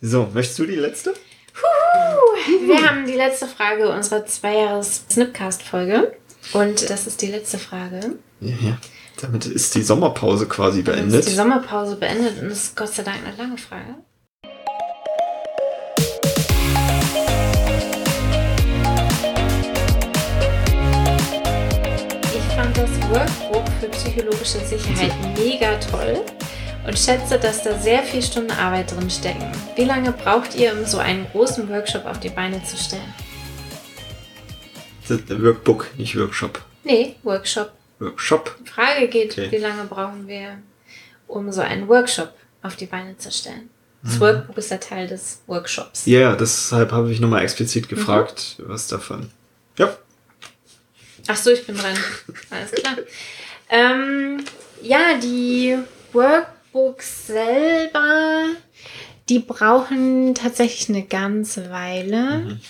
So, 0.00 0.28
möchtest 0.32 0.58
du 0.58 0.66
die 0.66 0.76
letzte? 0.76 1.12
Wir 2.66 2.88
haben 2.88 3.04
die 3.04 3.14
letzte 3.14 3.46
Frage 3.48 3.88
unserer 3.90 4.24
Zweijahres-Snipcast-Folge. 4.24 6.16
Und 6.52 6.88
das 6.88 7.06
ist 7.08 7.20
die 7.20 7.26
letzte 7.26 7.58
Frage. 7.58 8.14
Ja, 8.40 8.54
ja. 8.60 8.78
Damit 9.20 9.46
ist 9.46 9.74
die 9.74 9.82
Sommerpause 9.82 10.46
quasi 10.46 10.84
Damit 10.84 11.00
beendet. 11.00 11.20
ist 11.20 11.30
die 11.30 11.34
Sommerpause 11.34 11.96
beendet 11.96 12.40
und 12.40 12.46
es 12.52 12.62
ist 12.64 12.76
Gott 12.76 12.94
sei 12.94 13.02
Dank 13.02 13.18
eine 13.26 13.36
lange 13.36 13.58
Frage. 13.58 13.96
Ich 22.34 22.54
fand 22.54 22.76
das 22.76 22.90
Workbook 23.10 23.64
für 23.80 23.88
psychologische 23.88 24.58
Sicherheit 24.60 25.12
mega 25.36 25.76
toll 25.90 26.24
und 26.88 26.98
schätze, 26.98 27.38
dass 27.38 27.62
da 27.62 27.78
sehr 27.78 28.02
viel 28.02 28.22
Stunden 28.22 28.50
Arbeit 28.50 28.90
drin 28.92 29.10
stecken. 29.10 29.52
Wie 29.76 29.84
lange 29.84 30.10
braucht 30.12 30.54
ihr, 30.54 30.72
um 30.72 30.84
so 30.86 30.98
einen 30.98 31.26
großen 31.30 31.68
Workshop 31.68 32.06
auf 32.06 32.18
die 32.18 32.30
Beine 32.30 32.62
zu 32.64 32.76
stellen? 32.78 33.14
Das 35.06 35.18
ist 35.20 35.30
ein 35.30 35.42
Workbook, 35.44 35.86
nicht 35.98 36.16
Workshop. 36.18 36.62
Nee, 36.84 37.16
Workshop. 37.22 37.72
Workshop. 37.98 38.56
Die 38.64 38.70
Frage 38.70 39.08
geht, 39.08 39.32
Okay. 39.32 39.50
wie 39.50 39.56
lange 39.58 39.84
brauchen 39.84 40.26
wir, 40.28 40.58
um 41.26 41.52
so 41.52 41.60
einen 41.60 41.88
Workshop 41.88 42.32
auf 42.62 42.76
die 42.76 42.86
Beine 42.86 43.16
zu 43.18 43.30
stellen? 43.30 43.68
Das 44.02 44.14
Mhm. 44.14 44.20
Workbook 44.20 44.56
ist 44.58 44.70
ja 44.70 44.78
Teil 44.78 45.06
des 45.08 45.40
Workshops. 45.46 46.06
Ja, 46.06 46.20
yeah, 46.20 46.36
deshalb 46.36 46.92
habe 46.92 47.10
ich 47.12 47.20
nochmal 47.20 47.42
explizit 47.42 47.84
Mhm. 47.90 47.96
gefragt, 47.96 48.56
was 48.60 48.86
davon. 48.88 49.30
Ja, 49.76 49.96
Ach 51.30 51.36
so, 51.36 51.50
ich 51.50 51.66
bin 51.66 51.76
dran. 51.76 51.94
Alles 52.48 52.70
klar. 52.72 52.96
Ähm, 53.68 54.42
ja, 54.80 55.18
die 55.22 55.76
Workbooks 56.78 57.26
selber, 57.26 58.44
die 59.28 59.40
brauchen 59.40 60.34
tatsächlich 60.34 60.88
eine 60.88 61.06
ganze 61.06 61.70
Weile. 61.70 62.38
Mhm. 62.38 62.60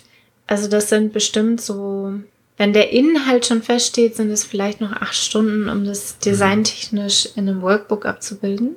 Also 0.46 0.68
das 0.68 0.88
sind 0.88 1.12
bestimmt 1.12 1.60
so, 1.60 2.14
wenn 2.56 2.72
der 2.72 2.90
Inhalt 2.90 3.46
schon 3.46 3.62
feststeht, 3.62 4.16
sind 4.16 4.30
es 4.30 4.44
vielleicht 4.44 4.80
noch 4.80 4.92
acht 4.92 5.14
Stunden, 5.14 5.68
um 5.68 5.84
das 5.84 6.18
designtechnisch 6.18 7.28
in 7.36 7.48
einem 7.48 7.62
Workbook 7.62 8.06
abzubilden 8.06 8.76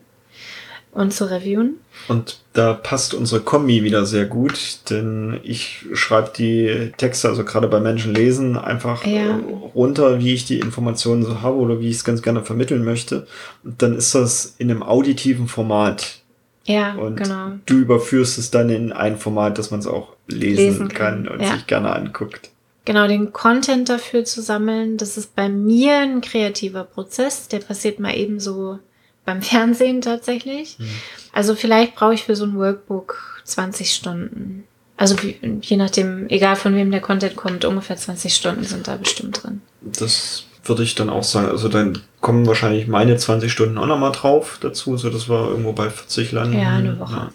und 0.91 1.13
zu 1.13 1.29
reviewen. 1.29 1.75
Und 2.07 2.39
da 2.53 2.73
passt 2.73 3.13
unsere 3.13 3.41
Kombi 3.41 3.83
wieder 3.83 4.05
sehr 4.05 4.25
gut, 4.25 4.79
denn 4.89 5.39
ich 5.43 5.85
schreibe 5.93 6.31
die 6.35 6.91
Texte, 6.97 7.29
also 7.29 7.45
gerade 7.45 7.67
bei 7.67 7.79
Menschen 7.79 8.13
lesen, 8.13 8.57
einfach 8.57 9.05
Ja. 9.05 9.29
äh, 9.29 9.33
runter, 9.73 10.19
wie 10.19 10.33
ich 10.33 10.45
die 10.45 10.59
Informationen 10.59 11.23
so 11.23 11.41
habe 11.41 11.57
oder 11.57 11.79
wie 11.79 11.89
ich 11.89 11.97
es 11.97 12.03
ganz 12.03 12.21
gerne 12.21 12.43
vermitteln 12.43 12.83
möchte. 12.83 13.27
Und 13.63 13.81
dann 13.81 13.95
ist 13.95 14.13
das 14.15 14.55
in 14.57 14.69
einem 14.69 14.83
auditiven 14.83 15.47
Format. 15.47 16.17
Ja, 16.65 16.93
Und 16.95 17.15
genau. 17.15 17.53
du 17.65 17.75
überführst 17.75 18.37
es 18.37 18.51
dann 18.51 18.69
in 18.69 18.91
ein 18.91 19.17
Format, 19.17 19.57
dass 19.57 19.71
man 19.71 19.79
es 19.79 19.87
auch 19.87 20.09
lesen, 20.27 20.57
Lesen 20.65 20.87
kann, 20.89 21.23
kann, 21.25 21.33
und 21.33 21.41
ja. 21.41 21.53
sich 21.53 21.65
gerne 21.67 21.93
anguckt. 21.95 22.51
Genau, 22.85 23.07
den 23.07 23.31
Content 23.31 23.89
dafür 23.89 24.25
zu 24.25 24.41
sammeln, 24.41 24.97
das 24.97 25.17
ist 25.17 25.35
bei 25.35 25.49
mir 25.49 25.97
ein 25.99 26.21
kreativer 26.21 26.83
Prozess. 26.83 27.47
Der 27.47 27.59
passiert 27.59 27.99
mal 27.99 28.15
eben 28.15 28.39
so 28.39 28.79
beim 29.25 29.41
Fernsehen 29.41 30.01
tatsächlich. 30.01 30.77
Mhm. 30.79 30.89
Also 31.33 31.55
vielleicht 31.55 31.95
brauche 31.95 32.13
ich 32.13 32.23
für 32.23 32.35
so 32.35 32.45
ein 32.45 32.57
Workbook 32.57 33.41
20 33.45 33.93
Stunden. 33.93 34.65
Also 34.97 35.15
je 35.61 35.77
nachdem, 35.77 36.29
egal 36.29 36.55
von 36.55 36.75
wem 36.75 36.91
der 36.91 37.01
Content 37.01 37.35
kommt, 37.35 37.65
ungefähr 37.65 37.97
20 37.97 38.33
Stunden 38.33 38.63
sind 38.63 38.87
da 38.87 38.97
bestimmt 38.97 39.43
drin. 39.43 39.61
Das 39.81 40.43
würde 40.63 40.83
ich 40.83 40.93
dann 40.93 41.09
auch 41.09 41.23
sagen. 41.23 41.47
Also 41.49 41.69
dann 41.69 41.99
kommen 42.19 42.45
wahrscheinlich 42.45 42.87
meine 42.87 43.17
20 43.17 43.51
Stunden 43.51 43.77
auch 43.79 43.87
nochmal 43.87 44.11
drauf 44.11 44.59
dazu, 44.61 44.97
so 44.97 45.09
dass 45.09 45.27
wir 45.27 45.49
irgendwo 45.49 45.73
bei 45.73 45.89
40 45.89 46.31
landen. 46.31 46.59
Ja, 46.59 46.75
eine 46.75 46.99
Woche. 46.99 47.29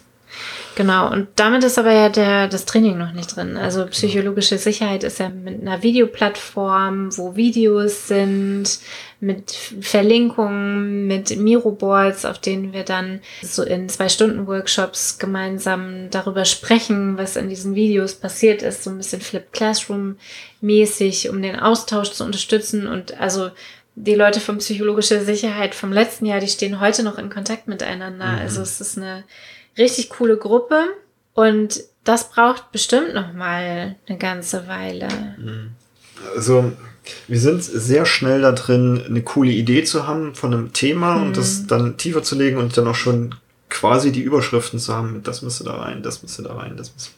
Genau, 0.77 1.11
und 1.11 1.27
damit 1.37 1.63
ist 1.63 1.79
aber 1.79 1.91
ja 1.91 2.07
der, 2.07 2.47
das 2.47 2.65
Training 2.65 2.99
noch 2.99 3.11
nicht 3.11 3.35
drin. 3.35 3.57
Also 3.57 3.87
psychologische 3.87 4.59
Sicherheit 4.59 5.03
ist 5.03 5.17
ja 5.17 5.27
mit 5.27 5.59
einer 5.59 5.81
Videoplattform, 5.81 7.17
wo 7.17 7.35
Videos 7.35 8.07
sind, 8.07 8.77
mit 9.19 9.53
Verlinkungen, 9.81 11.07
mit 11.07 11.35
Miroboards, 11.35 12.25
auf 12.25 12.37
denen 12.37 12.73
wir 12.73 12.83
dann 12.83 13.21
so 13.41 13.63
in 13.63 13.89
zwei 13.89 14.07
Stunden 14.07 14.45
Workshops 14.45 15.17
gemeinsam 15.17 16.11
darüber 16.11 16.45
sprechen, 16.45 17.17
was 17.17 17.37
in 17.37 17.49
diesen 17.49 17.73
Videos 17.73 18.13
passiert 18.13 18.61
ist, 18.61 18.83
so 18.83 18.91
ein 18.91 18.97
bisschen 18.97 19.21
Flip 19.21 19.51
Classroom 19.51 20.17
mäßig, 20.61 21.31
um 21.31 21.41
den 21.41 21.59
Austausch 21.59 22.11
zu 22.11 22.23
unterstützen 22.23 22.85
und 22.85 23.19
also 23.19 23.49
die 23.99 24.13
Leute 24.13 24.39
von 24.39 24.59
psychologischer 24.59 25.25
Sicherheit 25.25 25.73
vom 25.73 25.91
letzten 25.91 26.27
Jahr, 26.27 26.39
die 26.39 26.47
stehen 26.47 26.79
heute 26.79 27.01
noch 27.01 27.17
in 27.17 27.31
Kontakt 27.31 27.67
miteinander. 27.67 28.33
Mhm. 28.33 28.39
Also 28.39 28.61
es 28.61 28.79
ist 28.79 28.97
eine 28.97 29.23
richtig 29.77 30.09
coole 30.09 30.37
Gruppe 30.37 30.83
und 31.33 31.81
das 32.03 32.29
braucht 32.29 32.71
bestimmt 32.71 33.15
noch 33.15 33.33
mal 33.33 33.95
eine 34.07 34.17
ganze 34.19 34.67
Weile. 34.67 35.07
Also, 36.35 36.71
wir 37.27 37.39
sind 37.39 37.63
sehr 37.63 38.05
schnell 38.05 38.41
da 38.41 38.51
drin, 38.51 39.03
eine 39.05 39.23
coole 39.23 39.51
Idee 39.51 39.83
zu 39.83 40.07
haben 40.07 40.35
von 40.35 40.53
einem 40.53 40.73
Thema 40.73 41.15
Mhm. 41.15 41.23
und 41.23 41.37
das 41.37 41.65
dann 41.65 41.97
tiefer 41.97 42.21
zu 42.21 42.35
legen 42.35 42.57
und 42.57 42.77
dann 42.77 42.87
auch 42.87 42.95
schon 42.95 43.35
quasi 43.69 44.11
die 44.11 44.21
Überschriften 44.21 44.79
zu 44.79 44.95
haben, 44.95 45.21
das 45.23 45.41
müsste 45.41 45.63
da 45.63 45.75
rein, 45.75 46.03
das 46.03 46.21
müsste 46.21 46.43
da 46.43 46.55
rein, 46.55 46.77
das 46.77 46.93
müsste. 46.93 47.11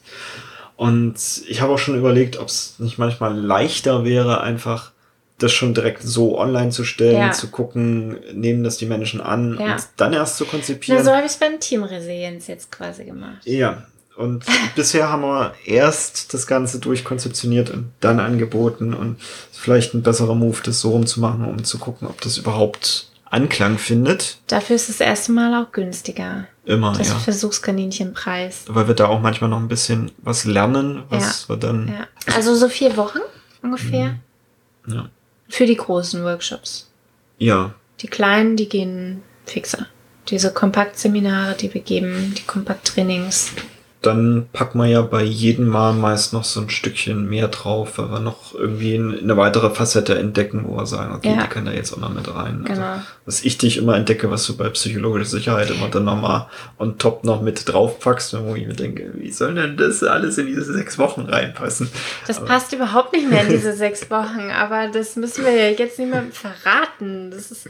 Und 0.77 1.15
ich 1.47 1.61
habe 1.61 1.73
auch 1.73 1.77
schon 1.77 1.97
überlegt, 1.97 2.37
ob 2.37 2.47
es 2.47 2.75
nicht 2.79 2.97
manchmal 2.97 3.37
leichter 3.37 4.05
wäre, 4.05 4.41
einfach 4.41 4.91
das 5.39 5.51
schon 5.51 5.73
direkt 5.73 6.03
so 6.03 6.37
online 6.37 6.69
zu 6.69 6.83
stellen, 6.83 7.17
Ja. 7.17 7.31
zu 7.31 7.47
gucken, 7.47 8.17
nehmen 8.33 8.63
das 8.63 8.77
die 8.77 8.85
Menschen 8.85 9.21
an 9.21 9.57
Ja. 9.59 9.73
und 9.75 9.87
dann 9.97 10.13
erst 10.13 10.37
zu 10.37 10.43
Na, 10.45 10.51
konzipieren. 10.51 11.03
so 11.03 11.11
habe 11.11 11.25
ich 11.25 11.31
es 11.31 11.37
beim 11.37 11.59
Team 11.59 11.83
Resilienz 11.83 12.47
jetzt 12.47 12.71
quasi 12.71 13.05
gemacht. 13.05 13.39
Ja, 13.45 13.83
und 14.17 14.43
bisher 14.75 15.09
haben 15.09 15.21
wir 15.23 15.53
erst 15.65 16.33
das 16.33 16.45
Ganze 16.45 16.79
durchkonzeptioniert 16.79 17.69
und 17.69 17.91
dann 18.01 18.19
angeboten 18.19 18.93
und 18.93 19.17
vielleicht 19.51 19.93
ein 19.93 20.03
besserer 20.03 20.35
Move, 20.35 20.57
das 20.63 20.81
so 20.81 20.91
rumzumachen, 20.91 21.45
um 21.45 21.63
zu 21.63 21.77
gucken, 21.79 22.07
ob 22.07 22.19
das 22.21 22.37
überhaupt 22.37 23.07
Anklang 23.31 23.77
findet. 23.77 24.39
Dafür 24.47 24.75
ist 24.75 24.89
das 24.89 24.99
erste 24.99 25.31
Mal 25.31 25.53
auch 25.63 25.71
günstiger. 25.71 26.47
Immer, 26.65 26.93
Das 26.97 27.09
ja. 27.09 27.15
Versuchskaninchenpreis. 27.15 28.63
Weil 28.67 28.87
wir 28.87 28.95
da 28.95 29.05
auch 29.07 29.21
manchmal 29.21 29.49
noch 29.49 29.59
ein 29.59 29.67
bisschen 29.67 30.11
was 30.17 30.45
lernen, 30.45 31.03
was 31.09 31.47
wir 31.49 31.57
dann. 31.57 31.87
Ja. 31.89 32.33
Also 32.35 32.55
so 32.55 32.69
vier 32.69 32.97
Wochen 32.97 33.19
ungefähr 33.61 34.15
Ja. 34.87 35.09
Für 35.49 35.65
die 35.65 35.75
großen 35.75 36.23
Workshops. 36.23 36.89
ja. 37.37 37.73
Die 38.01 38.07
kleinen, 38.07 38.55
die 38.55 38.69
gehen 38.69 39.23
fixer. 39.45 39.87
Diese 40.29 40.53
Kompaktseminare, 40.53 41.55
die 41.55 41.73
wir 41.73 41.81
geben, 41.81 42.33
die 42.37 42.43
Kompakttrainings. 42.43 43.51
Dann 44.01 44.47
packen 44.53 44.79
wir 44.79 44.85
ja 44.87 45.01
bei 45.01 45.23
jedem 45.23 45.67
Mal 45.67 45.91
meist 45.91 46.31
noch 46.31 46.45
so 46.45 46.61
ein 46.61 46.69
Stückchen 46.69 47.29
mehr 47.29 47.49
drauf, 47.49 47.97
weil 47.97 48.09
wir 48.09 48.21
noch 48.21 48.53
irgendwie 48.55 48.95
ein- 48.95 49.19
eine 49.19 49.35
weitere 49.35 49.69
Facette 49.71 50.17
entdecken, 50.17 50.63
wo 50.65 50.77
wir 50.77 50.85
sagen, 50.85 51.13
okay, 51.13 51.35
Ja. 51.35 51.43
die 51.43 51.49
kann 51.49 51.65
da 51.65 51.73
jetzt 51.73 51.91
auch 51.91 51.97
noch 51.97 52.13
mit 52.13 52.33
rein. 52.33 52.63
Genau. 52.65 52.81
Also, 52.81 53.01
was 53.25 53.43
ich 53.43 53.57
dich 53.57 53.75
immer 53.75 53.97
entdecke, 53.97 54.31
was 54.31 54.45
du 54.47 54.55
bei 54.55 54.69
psychologischer 54.69 55.25
Sicherheit 55.29 55.69
immer 55.69 55.89
dann 55.89 56.05
nochmal 56.05 56.47
on 56.77 56.97
top 56.97 57.25
noch 57.25 57.41
mit 57.41 57.67
draufpackst, 57.67 58.37
wo 58.41 58.55
ich 58.55 58.65
mir 58.67 58.73
denke, 58.73 59.11
wie 59.15 59.31
soll 59.31 59.55
denn 59.55 59.75
das 59.75 60.01
alles 60.01 60.37
in 60.37 60.45
diese 60.47 60.71
sechs 60.71 60.97
Wochen 60.97 61.23
reinpassen? 61.23 61.89
Das 62.25 62.37
Aber- 62.37 62.45
passt 62.47 62.71
überhaupt 62.71 63.11
nicht 63.11 63.29
mehr 63.29 63.41
in 63.41 63.49
diese 63.49 63.73
sechs 63.75 64.09
Wochen, 64.09 64.49
aber 64.49 64.87
das 64.87 65.17
müssen 65.17 65.43
wir 65.43 65.51
ja 65.51 65.71
jetzt 65.71 65.99
niemandem 65.99 66.31
verraten. 66.31 67.31
Das 67.31 67.51
ist 67.51 67.67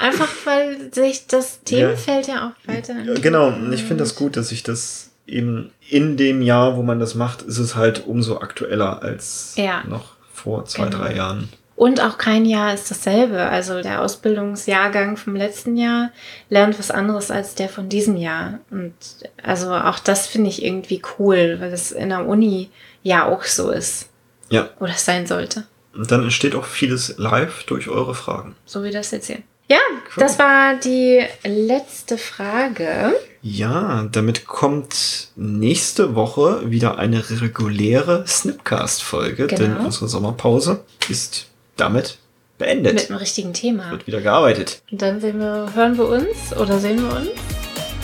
einfach, 0.00 0.28
weil 0.44 0.92
sich 0.92 1.26
das 1.26 1.64
Themenfeld 1.64 2.28
ja, 2.28 2.52
auch 2.54 2.68
weiter. 2.72 2.94
Ja, 3.04 3.14
Genau, 3.20 3.48
und 3.48 3.72
ich 3.72 3.82
finde 3.82 4.04
das 4.04 4.14
gut, 4.14 4.36
dass 4.36 4.50
sich 4.50 4.62
das 4.62 5.10
eben 5.26 5.70
in 5.88 6.16
dem 6.16 6.42
Jahr, 6.42 6.76
wo 6.76 6.82
man 6.82 7.00
das 7.00 7.14
macht, 7.14 7.42
ist 7.42 7.58
es 7.58 7.74
halt 7.76 8.06
umso 8.06 8.38
aktueller 8.38 9.02
als 9.02 9.54
Ja. 9.56 9.82
noch 9.86 10.14
vor 10.32 10.64
zwei, 10.66 10.86
Genau. 10.86 10.98
drei 10.98 11.14
Jahren. 11.16 11.48
Und 11.76 12.00
auch 12.00 12.18
kein 12.18 12.44
Jahr 12.44 12.72
ist 12.72 12.88
dasselbe. 12.90 13.40
Also 13.46 13.82
der 13.82 14.00
Ausbildungsjahrgang 14.00 15.16
vom 15.16 15.34
letzten 15.34 15.76
Jahr 15.76 16.10
lernt 16.48 16.78
was 16.78 16.90
anderes 16.92 17.30
als 17.32 17.56
der 17.56 17.68
von 17.68 17.88
diesem 17.88 18.16
Jahr. 18.16 18.60
Und 18.70 18.94
also 19.42 19.72
auch 19.74 19.98
das 19.98 20.26
finde 20.28 20.50
ich 20.50 20.64
irgendwie 20.64 21.02
cool, 21.18 21.56
weil 21.60 21.72
es 21.72 21.90
in 21.90 22.10
der 22.10 22.26
Uni 22.26 22.70
ja 23.02 23.26
auch 23.26 23.42
so 23.42 23.70
ist. 23.70 24.08
Ja. 24.50 24.68
Oder 24.78 24.92
es 24.92 25.04
sein 25.04 25.26
sollte. 25.26 25.64
Und 25.94 26.10
dann 26.12 26.22
entsteht 26.22 26.54
auch 26.54 26.64
vieles 26.64 27.14
live 27.18 27.64
durch 27.64 27.88
eure 27.88 28.14
Fragen. 28.14 28.54
So 28.66 28.84
wie 28.84 28.90
das 28.92 29.10
jetzt 29.10 29.26
hier. 29.26 29.38
Ja, 29.68 29.78
das 30.16 30.38
war 30.38 30.74
die 30.76 31.24
letzte 31.44 32.18
Frage. 32.18 33.14
Ja, 33.40 34.06
damit 34.12 34.46
kommt 34.46 35.28
nächste 35.36 36.14
Woche 36.14 36.70
wieder 36.70 36.98
eine 36.98 37.22
reguläre 37.40 38.24
Snipcast-Folge, 38.26 39.46
Genau. 39.46 39.60
denn 39.62 39.76
unsere 39.78 40.08
Sommerpause 40.08 40.84
ist 41.08 41.46
damit 41.76 42.18
beendet. 42.58 42.94
Mit 42.94 43.10
einem 43.10 43.18
richtigen 43.18 43.52
Thema. 43.52 43.90
Wird 43.90 44.06
wieder 44.06 44.20
gearbeitet. 44.20 44.82
Und 44.90 45.00
dann 45.02 45.20
sehen 45.20 45.38
wir, 45.40 45.68
hören 45.74 45.96
wir 45.96 46.08
uns 46.08 46.56
oder 46.58 46.78
sehen 46.78 47.02
wir 47.02 47.16
uns 47.16 47.28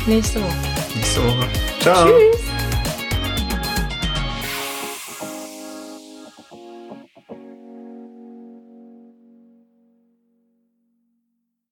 nächste 0.07 0.41
Woche. 0.41 0.57
Nächste 0.95 1.23
Woche. 1.25 1.47
Ciao. 1.81 2.07
Tschüss. 2.07 2.60